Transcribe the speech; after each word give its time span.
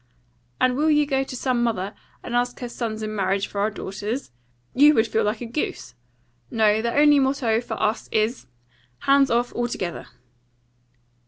And 0.59 0.75
will 0.75 0.89
you 0.89 1.05
go 1.05 1.23
to 1.23 1.35
some 1.35 1.61
mother, 1.61 1.93
and 2.23 2.35
ask 2.35 2.59
her 2.61 2.69
sons 2.69 3.03
in 3.03 3.15
marriage 3.15 3.45
for 3.45 3.61
our 3.61 3.69
daughters? 3.69 4.31
You 4.73 4.95
would 4.95 5.05
feel 5.05 5.23
like 5.23 5.41
a 5.41 5.45
goose. 5.45 5.93
No; 6.49 6.81
the 6.81 6.91
only 6.95 7.19
motto 7.19 7.61
for 7.61 7.79
us 7.79 8.09
is, 8.11 8.47
Hands 9.01 9.29
off 9.29 9.53
altogether." 9.53 10.07